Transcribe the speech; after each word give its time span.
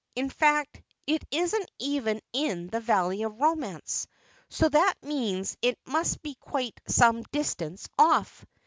In 0.15 0.31
fact, 0.31 0.81
it 1.05 1.23
isn't 1.29 1.69
even 1.77 2.21
in 2.33 2.69
the 2.69 2.79
Valley 2.79 3.21
of 3.21 3.39
Romance, 3.39 4.07
so 4.49 4.67
that 4.67 4.95
means 5.03 5.55
it 5.61 5.77
must 5.85 6.23
be 6.23 6.33
quite 6.39 6.81
some 6.87 7.21
distance 7.31 7.87
off. 7.99 8.43